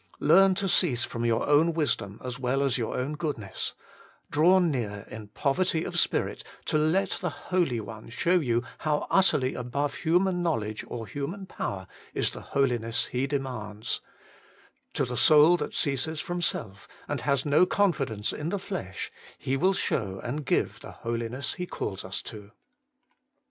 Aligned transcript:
Learn 0.19 0.55
to 0.55 0.67
cease 0.67 1.03
from 1.03 1.25
your 1.25 1.45
own 1.45 1.73
wisdom 1.73 2.19
as 2.25 2.39
well 2.39 2.63
as 2.63 2.75
your 2.75 2.97
own 2.97 3.13
goodness; 3.13 3.75
draw 4.31 4.57
near 4.57 5.05
in 5.11 5.27
poverty 5.27 5.83
of 5.83 5.99
spirit 5.99 6.43
to 6.65 6.79
let 6.79 7.19
the 7.21 7.29
Holy 7.29 7.79
One 7.79 8.09
show 8.09 8.39
you 8.39 8.63
how 8.79 9.05
utterly 9.11 9.53
above 9.53 9.93
human 9.93 10.41
knowledge 10.41 10.83
or 10.87 11.05
human 11.05 11.45
power 11.45 11.85
is 12.15 12.31
the 12.31 12.41
holiness 12.41 13.05
He 13.11 13.27
demands; 13.27 14.01
to 14.95 15.05
the 15.05 15.15
soul 15.15 15.55
that 15.57 15.75
ceases 15.75 16.19
from 16.19 16.41
self, 16.41 16.87
and 17.07 17.21
has 17.21 17.45
no 17.45 17.67
confidence 17.67 18.33
in 18.33 18.49
the 18.49 18.57
flesh, 18.57 19.11
He 19.37 19.55
will 19.55 19.73
show 19.73 20.19
and 20.23 20.45
give 20.45 20.79
the 20.79 20.93
holiness 20.93 21.53
He 21.53 21.67
calls 21.67 22.03
us 22.03 22.23
to. 22.23 22.49